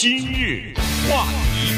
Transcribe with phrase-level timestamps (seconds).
[0.00, 0.72] 今日
[1.10, 1.74] 话题，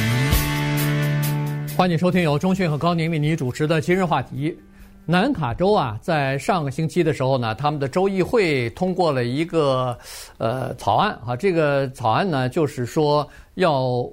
[1.77, 4.57] 欢迎收听由钟讯和高宁为你主持的今日话题。
[5.05, 9.99] 南卡州啊，在上个星期的时候呢，他们的州议会通过了一个
[10.39, 14.09] 呃草案啊，这个草案呢，就是说要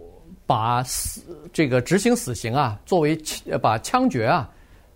[0.47, 1.21] 把死
[1.53, 3.15] 这个执行死刑啊，作为
[3.61, 4.49] 把枪决啊。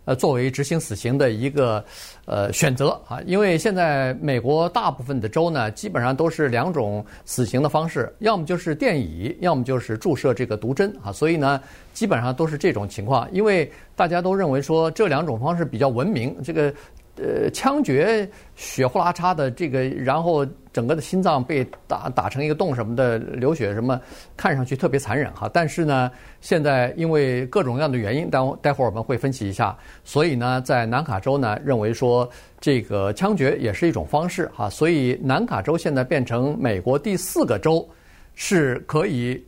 [0.05, 1.83] 呃，作为执行死刑的一个
[2.25, 11.61] 呃选择啊，因为现在美国大部分的州呢，基本上都是两种死刑的方式，要么就是电椅，要么就是注射这个毒针啊，所以呢，
[11.93, 16.73] 基本上都是这种情况，因为大家都认为说这两种方式比较文明，这个。
[17.15, 24.01] 呃，枪决血呼啦叉的这个，然后整个的心脏被打打成一个洞什么的，流血什么，
[24.35, 25.47] 看上去特别残忍哈。
[25.53, 26.09] 但是呢，
[26.41, 29.77] 现在因为各种各样的原因，待待会儿我们会分析一下。
[30.03, 32.27] 所以呢，在南卡州呢，认为说
[32.59, 34.67] 这个枪决也是一种方式哈。
[34.67, 37.87] 所以南卡州现在变成美国第四个州，
[38.33, 39.39] 是可以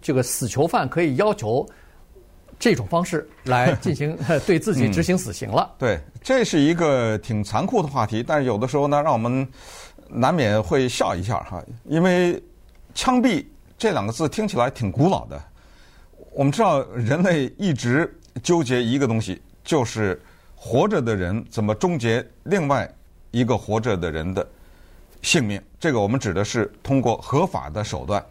[0.00, 1.68] 这个死囚犯可以要求。
[2.58, 5.70] 这种方式来进行 对自己执行死刑了。
[5.72, 5.76] 嗯。
[5.78, 9.46] 对，这是一个挺残酷的话题，但是有的时候呢，让我们
[10.08, 12.42] 难免会笑一下哈，因为
[12.94, 13.44] 枪毙
[13.76, 15.40] 这两个字听起来挺古老的。
[16.32, 20.20] 我们知道人类一直纠结一个东西，就是
[20.54, 22.90] 活着的人怎么终结另外
[23.30, 24.46] 一个活着的人的
[25.22, 25.60] 性命。
[25.78, 28.24] 这个我们指的是通过合法的手段，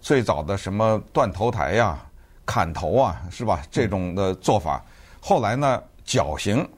[0.00, 1.98] 最早的什么断头台呀。
[2.46, 3.62] 砍头啊，是吧？
[3.70, 4.84] 这种的做法，
[5.20, 6.68] 后来呢，绞刑，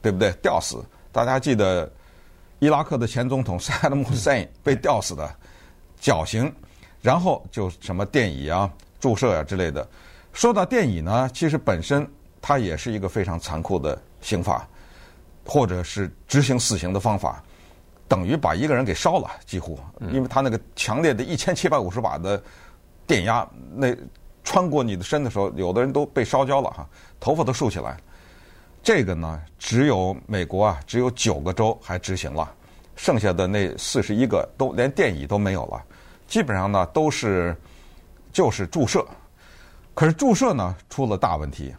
[0.00, 0.30] 对不对？
[0.42, 0.84] 吊死。
[1.10, 1.90] 大家记得
[2.58, 5.34] 伊拉克的前总统 萨达姆·侯赛因被吊死的，
[5.98, 6.52] 绞刑，
[7.00, 9.86] 然后就什么电椅啊、注射啊之类的。
[10.32, 12.08] 说到电椅呢，其实本身
[12.40, 14.68] 它也是一个非常残酷的刑法，
[15.44, 17.42] 或者是执行死刑的方法，
[18.06, 19.78] 等于把一个人给烧了，几乎，
[20.12, 22.40] 因为他那个强烈的一千七百五十瓦的
[23.06, 23.96] 电压那。
[24.46, 27.98] 穿过你的身的时候，有的人都被烧焦了哈，头发都竖起来。
[28.80, 32.48] 这个呢，只有美国啊，只有九个州还执行了，
[32.94, 35.82] 剩下的那四十一个都连电椅都没有了。
[36.28, 37.54] 基本上呢，都是
[38.32, 39.04] 就是注射。
[39.94, 41.74] 可是注射呢，出了大问题。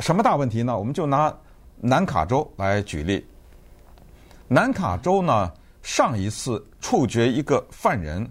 [0.00, 0.76] 什么大问题呢？
[0.76, 1.32] 我们就拿
[1.76, 3.24] 南卡州来举例。
[4.48, 5.52] 南卡州呢，
[5.84, 8.28] 上一次处决一个犯人。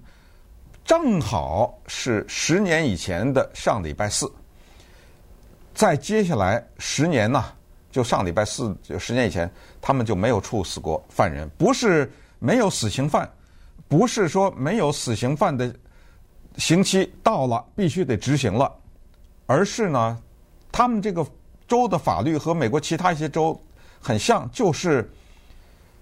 [0.88, 4.31] 正好是十年以前的上礼拜四，
[5.75, 7.44] 在接下来十年呢，
[7.92, 11.46] 就上礼拜四就十年以前，他们就没有处死过犯人。
[11.58, 12.09] 不是
[12.40, 13.30] 没有死刑犯，
[13.90, 15.75] 不是说没有死刑犯的
[16.56, 18.74] 刑期到了必须得执行了，
[19.46, 20.18] 而是呢，
[20.72, 21.28] 他们这个
[21.68, 23.62] 州的法律和美国其他一些州
[24.00, 25.12] 很像，就是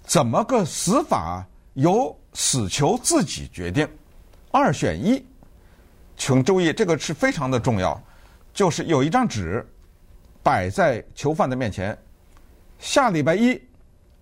[0.04, 3.90] 怎么个死法由死囚自己决定。
[4.56, 5.22] 二选一，
[6.16, 8.02] 请注意，这个是非常的重要。
[8.54, 9.68] 就是有一张纸
[10.42, 11.98] 摆在囚犯的面前，
[12.80, 13.62] 下礼拜一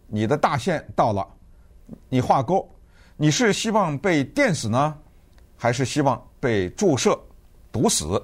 [0.07, 1.23] 你的大限到了，
[2.09, 2.67] 你画勾，
[3.16, 4.97] 你是希望被电死呢，
[5.55, 7.15] 还是希望被注射
[7.71, 8.19] 毒死？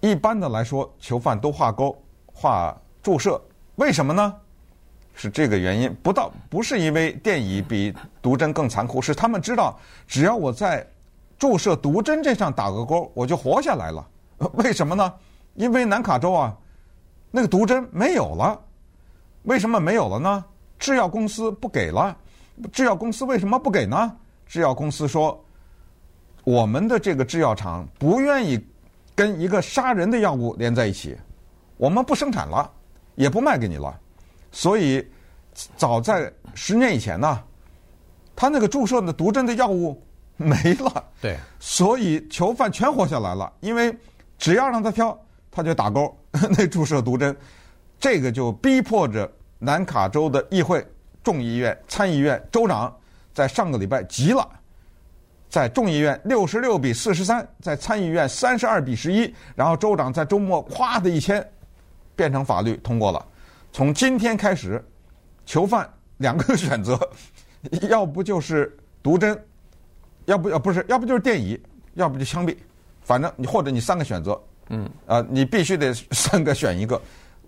[0.00, 3.38] 一般的来说，囚犯都画勾画注射，
[3.74, 4.34] 为什么呢？
[5.20, 7.92] 是这个原因，不到不是因为电椅比
[8.22, 10.86] 毒针更残酷，是他们知道，只要我在
[11.36, 14.06] 注射毒针这上打个勾，我就活下来了。
[14.54, 15.12] 为什么呢？
[15.54, 16.56] 因为南卡州啊，
[17.32, 18.60] 那个毒针没有了。
[19.42, 20.44] 为什么没有了呢？
[20.78, 22.16] 制药公司不给了。
[22.72, 24.16] 制药公司为什么不给呢？
[24.46, 25.44] 制药公司说，
[26.44, 28.64] 我们的这个制药厂不愿意
[29.16, 31.16] 跟一个杀人的药物连在一起，
[31.76, 32.70] 我们不生产了，
[33.16, 33.98] 也不卖给你了。
[34.50, 35.06] 所以，
[35.76, 37.42] 早在十年以前呢，
[38.34, 40.00] 他那个注射的毒针的药物
[40.36, 41.04] 没了。
[41.20, 43.52] 对，所以囚犯全活下来了。
[43.60, 43.96] 因为
[44.38, 45.18] 只要让他挑，
[45.50, 46.16] 他就打勾。
[46.56, 47.36] 那注射毒针，
[47.98, 50.86] 这个就逼迫着南卡州的议会、
[51.22, 52.94] 众议院、参议院州长
[53.34, 54.46] 在上个礼拜急了，
[55.48, 61.44] 在众议院六十六比四十三，在参议院三十二比十一，然后州长在周末咵的一签，
[62.14, 63.26] 变成法律通过了。
[63.72, 64.82] 从今天开始，
[65.46, 66.98] 囚犯两个选择，
[67.88, 69.40] 要不就是毒针，
[70.24, 71.60] 要不要不是，要不就是电椅，
[71.94, 72.56] 要不就枪毙，
[73.02, 77.00] 反正你或者你三个选择，嗯，啊、呃，你必须得三个选一个。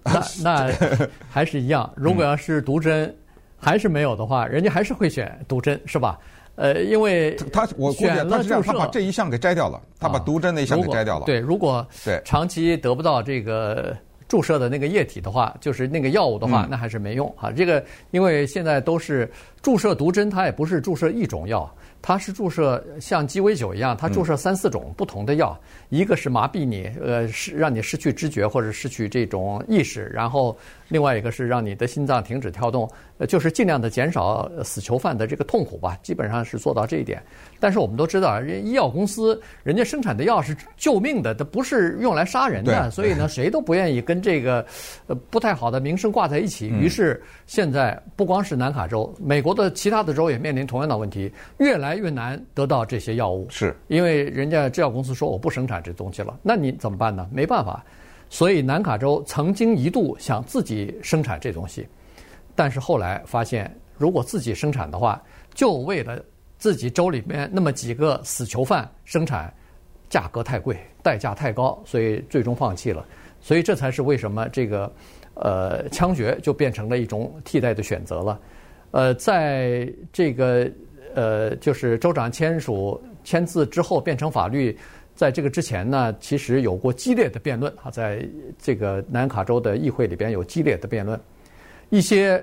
[0.05, 0.73] 那那
[1.29, 3.17] 还是一样，如果要是毒针、嗯、
[3.59, 6.19] 还是没有的话，人家还是会选毒针，是吧？
[6.57, 11.25] 呃，因为他我估计他是让他把这一项给摘掉了，他把毒针那一项给摘掉了。
[11.27, 13.97] 对，如果对长期得不到这个。
[14.31, 17.51] 注射的那个液体的话，就是那个药物的话，那还是没用啊。
[17.51, 19.29] 这个因为现在都是
[19.63, 21.71] 注射毒针，它也不是注射一种药，
[22.01, 25.59] 它是注射像鸡尾酒一样，它注射三四种不同的药，
[25.91, 30.57] 一个是麻痹你，呃，是让你失去知觉或者失去这种意识，然后
[30.89, 37.23] 另外一个是让你的心脏停止跳动，呃，就是尽量的减少死囚犯的这个痛苦吧，基本上是做到这一点。
[37.59, 44.65] 但是我们都知道，人医药公司人家生产的药是救命的，它不是用来杀人的，所以呢， 谁都不愿意跟这个
[45.07, 46.67] 呃不太好的名声挂在一起。
[46.69, 57.29] 于是现在不光是南卡州，美国的其他的州也面临同样的问题，越来越难得到这些药物，是因为人家制药公司说我不生产这东西了，那你怎么办呢？
[57.33, 57.85] 没办法，
[58.29, 61.87] 所以南卡州曾经一度想自己生产这东西，
[62.55, 65.23] 但是后来发现，如果自己生产的话，
[65.55, 66.23] 就为了
[66.59, 69.53] 自己州里面那么几个死囚犯生产，
[70.09, 73.05] 价格太贵，代价太高，所以最终放弃了。
[73.41, 74.93] 所以这才是为什么这个
[75.35, 78.39] 呃枪决就变成了一种替代的选择了。
[78.91, 80.71] 呃，在这个。
[81.13, 84.79] 呃，就是州长签署签字之后变成法律，
[85.17, 88.25] 在这个之前呢，其实有过激烈的辩论啊，在
[88.63, 91.19] 这个南卡州的议会里边有激烈的辩论。
[91.89, 92.41] 一些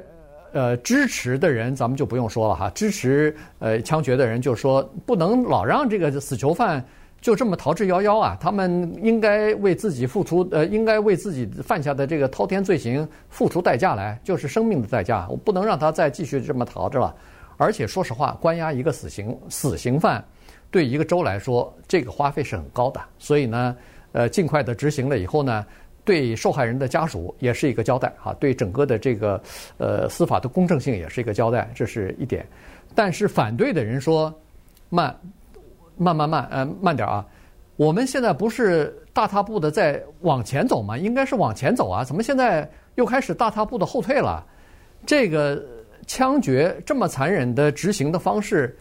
[0.52, 6.86] 呃支持的人，咱们就不用说了哈，支持呃枪决的人就说，不能老让这个死囚犯
[7.28, 17.14] 就这么逃之夭夭啊，他们应该为自己付出，呃，应该为自己犯下的这个滔天罪行付出代价来，就是生命的代价，我不能让他再继续这么逃着了。
[17.58, 20.24] 而且说实话，关押一个死刑死刑犯，
[20.72, 23.02] 对一个州来说，这个花费是很高的。
[23.20, 23.76] 所以呢，
[24.14, 25.66] 呃，尽快的执行了以后呢，
[26.06, 29.44] 对受害人的家属也是一个交代啊，对整个的这个
[29.80, 32.48] 呃司法的公正性也是一个交代，这是一点。
[32.96, 34.34] 但是反对的人说，
[34.88, 35.14] 慢，
[35.98, 37.26] 慢慢慢，呃，慢点啊！
[37.76, 40.98] 我们现在不是大踏步的在往前走吗？
[40.98, 44.46] 应该是往前走啊，怎么现在又开始大踏步的后退了？
[45.06, 45.62] 这个。
[46.06, 48.74] 枪决这么残忍的执行的方式，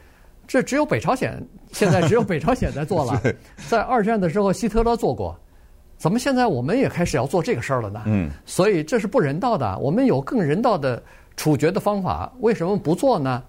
[0.46, 1.36] 这只有北朝鲜，
[1.72, 3.20] 现在只有北朝鲜在做了。
[3.68, 5.36] 在二战的时候，希特勒做过，
[5.96, 8.02] 怎么现在我们也开始要做这个事儿了呢？
[8.06, 9.76] 嗯，所以这是不人道的。
[9.80, 11.02] 我们有更人道的
[11.36, 13.42] 处决的方法，为什么不做呢？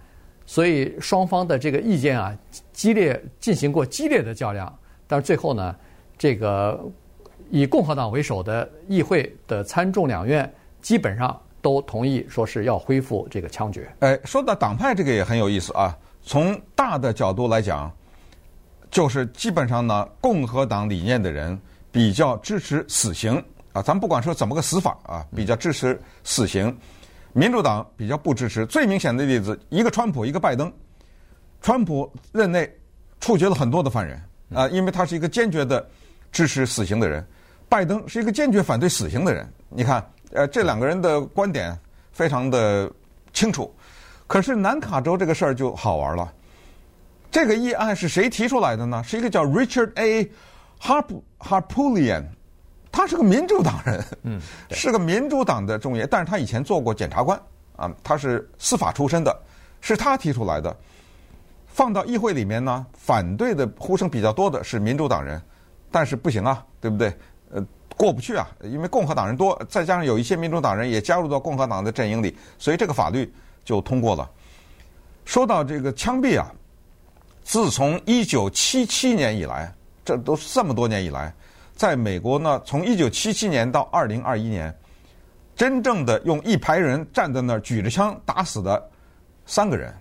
[0.48, 2.36] 所以双方的这个意见啊，
[2.74, 5.76] 激烈进行过激烈的较量，但是最后呢，
[6.18, 6.84] 这个
[7.52, 10.52] 以共和党为首的议会的参众两院
[10.82, 11.40] 基本上。
[11.60, 13.90] 都同意说是要恢复这个枪决。
[14.00, 15.98] 哎，说到党派这个也很有意思啊。
[16.24, 17.92] 从大的角度来讲，
[18.90, 21.60] 就是基本上呢，共和党理念的人
[21.92, 23.44] 比较支持死刑
[23.74, 23.82] 啊。
[23.82, 26.74] 咱们不管说怎么个死法啊，比较支持死刑。
[27.38, 28.66] 民主党比较不支持。
[28.66, 30.74] 最明显的例子，一个川普，一个拜登。
[31.62, 32.68] 川普任内
[33.20, 34.22] 处决了很多的犯人
[34.54, 35.88] 啊，因为他是一个坚决的
[36.32, 37.26] 支持死刑的人。
[37.70, 39.48] 拜登是一个坚决反对死刑的人。
[39.70, 40.04] 你看。
[40.34, 41.74] 呃，这两个人的观点
[42.12, 42.92] 非常的
[43.32, 43.74] 清楚，
[44.28, 46.34] 可是南卡州这个事儿就好玩了。
[47.32, 49.02] 这个议案是谁提出来的呢？
[49.06, 50.30] 是一个叫 Richard A.
[50.82, 51.06] Harp
[51.40, 52.26] Harpootlian，
[52.98, 54.42] 他是个民主党人，嗯，
[54.72, 57.40] 是个民主党的众议员，但是他以前做过检察官
[57.76, 59.40] 啊，他是司法出身的，
[59.82, 60.76] 是他提出来的。
[61.68, 65.40] 放到议会里面呢，反对的呼声比较多的是民主党人，
[65.92, 67.14] 但是不行啊，对不对？
[67.52, 67.64] 呃。
[67.96, 73.34] 过不去啊，因为共和党人多，再加上有一些民主党人也加入到共和党的阵营里，所以这个法律
[73.66, 74.30] 就通过了。
[75.26, 76.46] 说到这个枪毙啊，
[77.44, 79.74] 自从一九七七年以来，
[80.06, 81.34] 这都这么多年以来，
[81.78, 84.76] 在美国呢，从一九七七年到二零二一年，
[85.56, 88.90] 真正的用一排人站在那儿举着枪打死的
[89.46, 89.94] 三个人，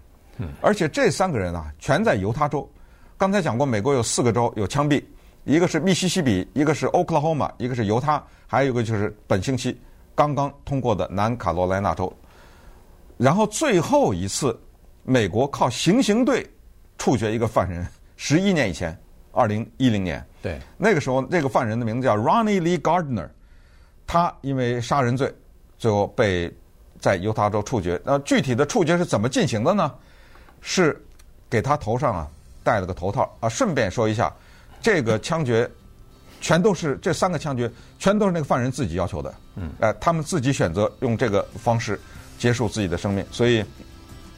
[0.62, 2.68] 而且这三个人啊，全在犹他州。
[3.18, 5.04] 刚才讲过，美国有四个州有枪毙。
[5.44, 9.80] 一个是密西西比，一个是 Oklahoma，一个是犹他，还有一个就是本星期
[10.12, 12.12] 刚刚通过的南卡罗来纳州。
[13.16, 14.58] 然后最后一次，
[15.04, 16.44] 美国靠行刑队
[16.98, 18.98] 处决一个犯人，十一年以前，
[19.36, 20.24] 二零一零年。
[20.42, 23.28] 对，那个时候这个犯人的名字叫 Ronnie Lee Gardner，
[24.06, 25.32] 他因为杀人罪，
[25.78, 26.52] 最后被
[27.00, 28.00] 在犹他州处决。
[28.04, 29.92] 那具体的处决是怎么进行的呢？
[30.60, 31.00] 是
[31.48, 32.26] 给他头上啊
[32.64, 33.48] 戴了个头套啊。
[33.48, 34.32] 顺便说一下。
[34.78, 35.68] 这个枪决，
[36.40, 39.34] 全都是这三个枪决，全都是那个犯人自己要求的。
[39.56, 41.98] 嗯，哎，他们自己选择用这个方式
[42.38, 43.24] 结束自己的生命。
[43.32, 43.60] 所以，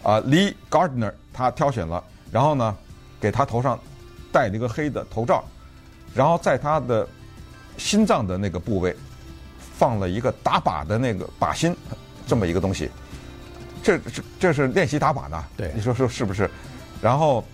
[0.03, 2.75] 啊，Lee Gardner 他挑选了，然后呢，
[3.21, 3.79] 给他头上
[4.33, 5.45] 戴了一个黑的头罩，
[6.15, 7.07] 然后在他的
[7.77, 8.95] 心脏的那个部位
[9.77, 11.75] 放了一个打靶的那个靶心，
[12.27, 12.91] 这么一个东西。
[13.83, 15.45] 这这这是练习打靶的。
[15.57, 16.51] 对，你说说是不是？
[17.01, 17.45] 然后。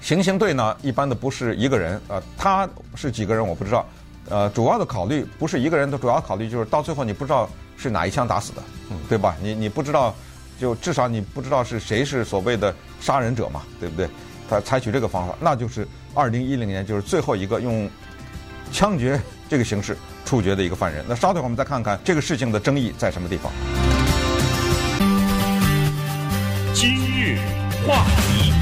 [0.00, 3.84] 行刑队呢，一般的不是一个人，呃，他是几个人我不知道，
[4.28, 9.36] 呃，主要的考虑不是一个人的主要考虑就是到最后你不知道是哪一枪打死的，嗯，对吧？
[9.42, 10.14] 你你不知道，
[10.56, 14.08] 就至少你不知道是谁是所谓的杀人者嘛，对不对？
[14.48, 17.88] 他采取这个方法，那就是二零一零年就是最后一个用
[18.72, 21.04] 枪决这个形式处决的一个犯人。
[21.08, 23.52] 那稍等我们再看看这个事情的争议在什么地方。
[26.74, 27.38] 今日
[27.86, 28.52] 话题，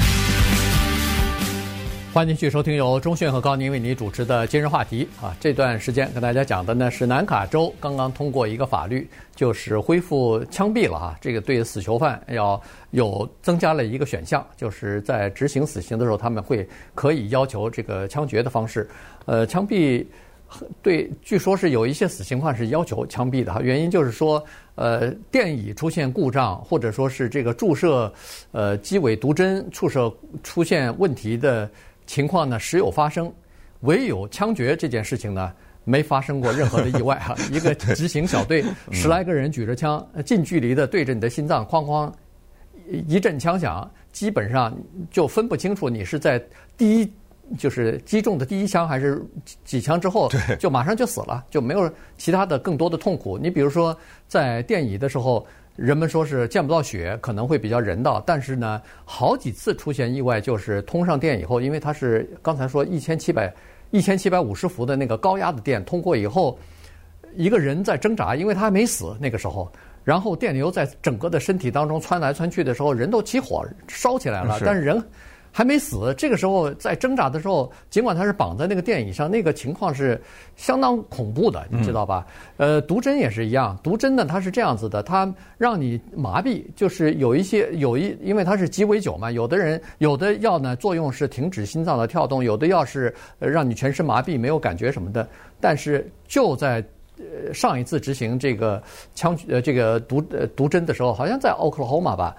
[2.17, 5.37] 欢迎继续收听由钟讯和高宁为你主持的今日话题啊。
[5.39, 11.15] 这段时间跟大家讲的呢是南卡州刚刚通过一个法律，就是恢复枪毙了啊。
[11.21, 12.59] 这个对死囚犯要
[12.89, 18.89] 有增加了一个选项，就是在执行死刑的时候，他们会可以要求这个枪决的方式。
[19.25, 20.03] 呃，枪毙。
[20.81, 24.41] 对，据说是有一些死刑犯是要求枪毙的哈，原因就是说，
[24.75, 28.11] 呃，电椅出现故障，或者说是这个注射，
[28.53, 31.69] 呃，鸡尾毒针注射出现问题的
[32.07, 33.31] 情况呢，时有发生，
[33.81, 37.35] 唯有枪决这件事情呢，没发生过任何的意外哈。
[37.51, 42.11] 一个执行小队 十来个人举着枪，近距离的对着你的心脏，哐哐
[43.07, 44.75] 一阵枪响，基本上
[45.11, 46.41] 就分不清楚你是在
[46.75, 47.11] 第一。
[47.57, 49.25] 就是击中的第一枪还是
[49.63, 53.37] 几枪之后，就马上就死了，就没有其他的更多的痛苦。
[53.37, 53.97] 你比如说
[54.27, 55.47] 在电椅的时候，
[55.77, 63.53] 人们说是见不到血，可能会比较人道，但是呢，好几次出现意外，就是通上电以后，因为它是刚才说一千七百
[63.91, 66.59] 一千七百五十伏的那个高压的电通过以后，
[67.35, 69.71] 一个人在挣扎，因为他还没死那个时候，
[70.03, 75.01] 然后电流在整个的身体当中窜来窜去的时候，人都起火烧起来了，但是人。
[75.57, 80.21] 还没死，这个时候在挣扎的时候，尽管他是绑在那个电椅上，那个情况是
[80.55, 82.23] 相当恐怖的，你知道吧？
[82.57, 95.27] 嗯、呃，毒针也是一样，毒针呢它是这样子的，它让你麻痹，就是有一些有一，因为它是鸡尾酒嘛，有的人有的药呢作用是停止心脏的跳动，有的药是让你全身麻痹没有感觉什么的。
[95.59, 96.85] 但是就在
[97.17, 98.79] 呃上一次执行这个
[99.15, 102.35] 枪呃这个毒呃毒针的时候，好像在奥克拉荷马吧。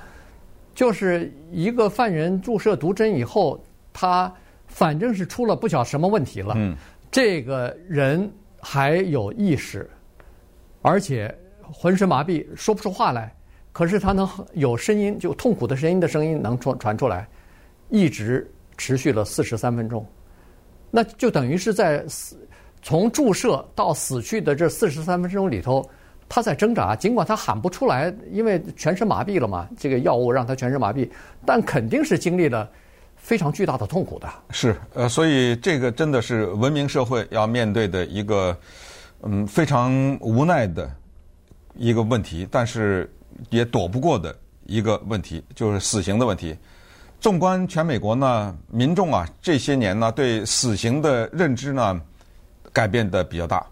[0.78, 3.60] 就是一个犯人注射毒针以后，
[3.92, 4.32] 他
[4.68, 6.54] 反正是出了不晓什么问题了。
[6.56, 6.76] 嗯，
[7.10, 8.30] 这个人
[8.60, 9.90] 还有意识，
[10.80, 13.34] 而且浑身麻痹，说不出话来。
[13.72, 17.28] 可是他能有声音，就痛苦的声音的声音能传传出来，
[17.88, 20.06] 一直持续了四十三分钟。
[20.92, 22.36] 那就等于是在死
[22.82, 25.84] 从注射到死去的这四十三分钟里头。
[26.28, 29.66] 他在挣扎，尽管他喊不出来，因为全身麻痹了嘛。
[29.78, 31.08] 这个药物让他全身麻痹，
[31.46, 32.68] 但肯定是经历了
[33.16, 34.28] 非常巨大的痛苦的。
[34.50, 38.56] 是，呃，所以这个真的是文明社会要面对的一个，
[39.22, 40.90] 嗯，非常无奈的
[41.74, 43.10] 一个问题，但是
[43.50, 46.54] 也躲不过的一个问题，就是死刑的问题。
[47.20, 52.00] 纵观全美国呢，民众啊，这些年呢，对死刑的认知呢，
[52.72, 53.66] 改变的比较大。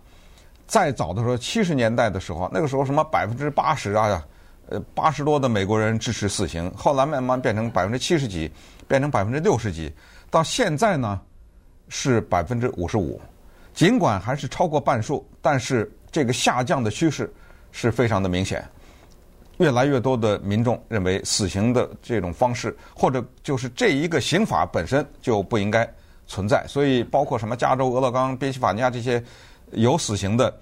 [0.66, 4.20] 再早的时候，七十年代的时候，那个时候什么百分之八十啊，
[4.68, 8.50] 呃，八十多的美国人支持死刑，后来慢慢变成百分之七十几，
[8.88, 9.92] 变成百分之六十几，
[10.28, 11.20] 到现在呢
[11.88, 13.20] 是百分之五十五。
[13.74, 17.32] 尽管还是超过半数，但是这个下降的趋势
[17.70, 18.64] 是非常的明显。
[19.58, 25.88] 越来越多的民众认为死刑的这种方式，或者就是这一个刑法本身就不应该
[26.26, 26.66] 存在。
[26.66, 29.22] 所以，包括什么加州、俄勒冈、宾夕法尼亚这些。
[29.72, 30.54] 有死刑的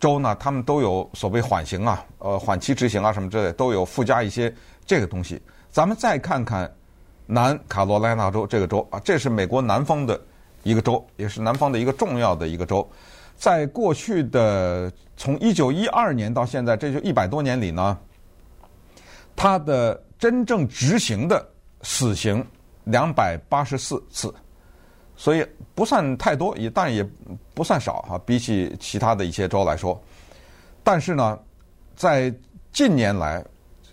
[0.00, 4.52] 州呢，他们都有所谓缓刑啊，呃，缓期执行啊，什么之类都有附加一些
[4.84, 5.40] 这个东西。
[5.70, 6.70] 咱们再看看
[7.26, 10.20] 南卡罗来纳州这个州啊，这是美国南方的
[10.62, 12.86] 一个州，也是南方的一个重要的一个州。
[13.36, 17.98] 在过去的从一九一二年到现在，这就一百多年里呢，
[19.34, 21.46] 它的真正执行的
[21.82, 22.44] 死刑
[22.84, 24.32] 两百八十四次。
[25.16, 27.06] 所以不算太多，也但也
[27.54, 30.00] 不算少哈，比起其他的一些州来说。
[30.82, 31.38] 但是呢，
[31.94, 32.34] 在
[32.72, 33.42] 近年来，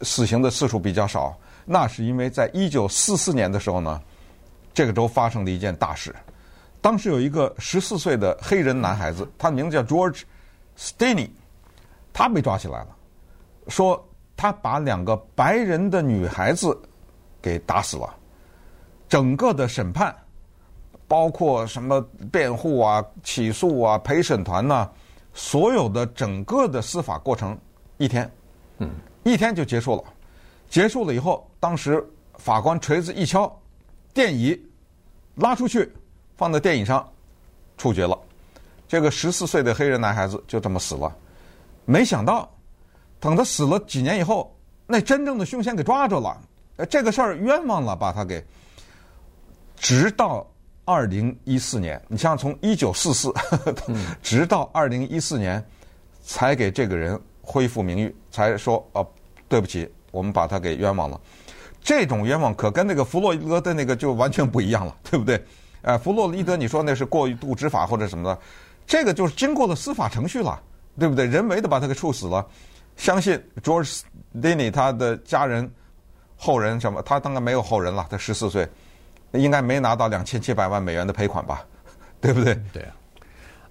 [0.01, 4.01] 死刑的次数比较少，那是因为在一九四四年的时候呢，
[4.73, 6.13] 这个州发生了一件大事。
[6.81, 10.23] 当时有一个十四岁的黑人男孩子，他的名字叫 George
[10.75, 11.29] Staney，
[12.11, 12.87] 他被抓起来了，
[13.67, 14.03] 说
[14.35, 16.75] 他把两个白人的女孩子
[17.39, 18.11] 给打死了，
[19.07, 20.13] 整个的审判。
[21.11, 21.99] 包括什么
[22.31, 24.89] 辩护啊、起诉啊、陪审团呐，
[25.33, 27.57] 所有的整个的司法过程
[27.97, 28.31] 一天，
[28.77, 28.89] 嗯，
[29.25, 30.03] 一天就结束了。
[30.69, 32.01] 结束了以后，当时
[32.35, 33.53] 法官锤子一敲，
[34.13, 34.57] 电椅
[35.35, 35.91] 拉出去，
[36.37, 37.05] 放在电椅上，
[37.77, 38.17] 处决了。
[38.87, 41.13] 这个十四岁的黑人男孩子就这么死了。
[41.83, 42.49] 没想到，
[43.19, 44.55] 等他死了几年以后，
[44.87, 46.41] 那真正的凶嫌给抓住了。
[46.89, 48.41] 这个事儿冤枉了，把他给，
[49.75, 50.47] 直到。
[50.91, 53.33] 二零一四年，你像从一九四四
[54.21, 55.63] 直到二零一四年，
[56.21, 58.99] 才给这个人恢复名誉，才说啊，
[59.47, 61.17] 对不起，我们把他给冤枉了。
[61.81, 65.41] 这种冤枉可跟那个弗洛伊德的那个就完全不一样了，对不对？
[65.81, 68.39] 呃，弗洛伊德你说那是过度执法或者什么的，
[68.85, 70.61] 这个就是经过了司法程序了，
[70.99, 71.25] 对不对？
[71.25, 72.45] 人为的把他给处死了。
[72.97, 74.01] 相信 George
[74.35, 75.71] Denny 他的家人、
[76.35, 78.67] 后人什么，他当然没有后人了，他十四岁，
[79.33, 81.65] 应该没拿到两千七百万美元的赔款吧，
[82.19, 82.57] 对不对？
[82.73, 82.95] 对啊。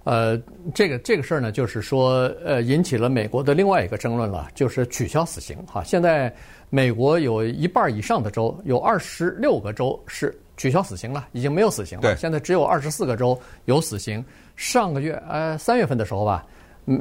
[0.03, 0.35] 呃，
[0.73, 5.55] 这个这个事儿呢，就是说，呃，引起了美国的另外一个争论了，就是取消死刑。
[5.67, 6.33] 哈，现在
[6.71, 12.01] 美国有一半以上的州，有二十六个州是取消死刑了，已经没有死刑了。
[12.01, 14.25] 对，现在只有二十四个州有死刑。
[14.55, 16.45] 上个月，呃，三月份的时候吧，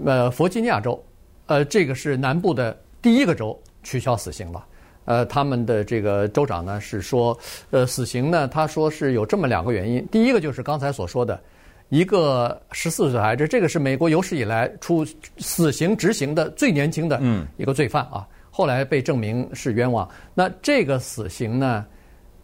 [0.05, 1.03] 呃，弗吉尼亚州，
[1.47, 4.67] 呃，这个是南部的第一个州取消死刑了。
[5.11, 7.37] 呃，他们的这个州长呢是说，
[7.71, 11.41] 呃，死刑呢，他说是有这么两个原因，第一个就是刚才所说的。
[11.89, 15.05] 一个十四岁孩子，这个是美国有史以来出
[15.39, 17.21] 死刑执行的最年轻的
[17.57, 18.25] 一个罪犯啊。
[18.53, 20.09] 后来被证明是冤枉。
[20.33, 21.85] 那这个死刑呢，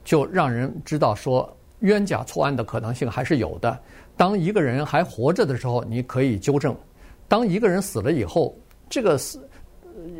[0.05, 3.79] 就让人知道说冤假错案的可能性还是有的。
[4.17, 6.75] 当一个人还活着的时候，你可以纠正；
[7.29, 8.59] 当一个人死了以后，
[8.91, 9.46] 这个死。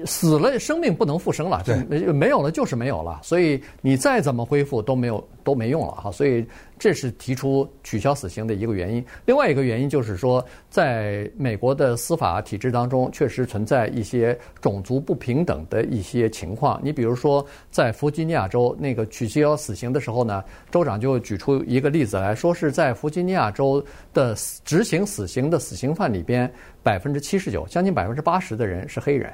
[0.05, 3.21] 死了，生命不能复生了，就没没有了，就是没有了。
[3.23, 6.11] 所以你再怎么恢复都没有都没用了哈。
[6.13, 6.47] 所以
[6.79, 9.05] 这是提出取消死刑的一个原因。
[9.25, 16.81] 另外一个原因就是说，在美国的司法体制当中，确实存在一些种族不平等的一些情况。
[16.83, 26.51] 你比如说，在弗吉尼亚州那个取消死刑的时候呢，州长就举出一个例子来说，是在弗吉尼亚州的执行死刑的死刑犯里边，
[26.83, 29.33] 百分之七十九，将近百分之八十的人是黑人。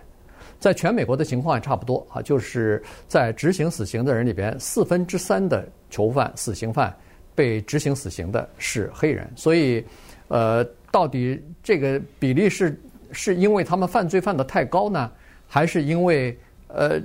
[0.62, 6.96] 在全美国的情况也差不多啊，就是在执行死刑的人里边，四分之三的囚犯、死刑犯
[7.34, 9.28] 被执行死刑的是黑人。
[9.34, 9.84] 所以，
[10.28, 15.10] 呃，到底这个比例是是因为他们犯罪犯得太高呢，
[15.48, 16.38] 还是因为
[16.68, 17.00] 呃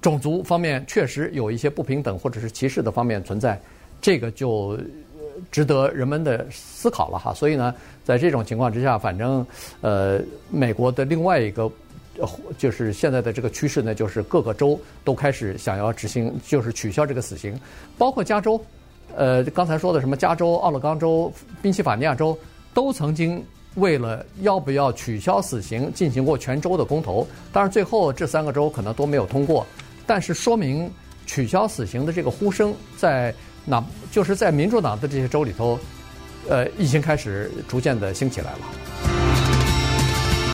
[0.00, 3.60] 种族方面确实有一些不平等或者是歧视的方面存在？
[4.00, 4.78] 这个就
[5.50, 7.34] 值得人们的思考了哈。
[7.34, 9.44] 所以呢，在这种情况之下，反正
[9.80, 10.20] 呃，
[10.52, 11.68] 美国的另外一个。
[12.56, 17.58] 就是现在的这个趋势呢，就是各个州都开始想要执行，就是取消这个死刑，
[17.98, 18.60] 包括加州，
[19.16, 22.38] 呃，刚才说的什么加州、奥勒冈州、宾夕法尼亚州，
[22.72, 29.66] 都曾经为了要不要取消死刑进行过全州的公投，当然最后这三个州可能都没有通过，
[30.06, 30.90] 但是说明
[31.26, 35.78] 取消死刑的这个呼声在哪，就是在民主党的这些州里头，
[36.48, 39.13] 呃，已经开始逐渐的兴起来了。